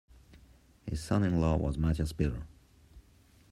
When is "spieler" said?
2.09-2.47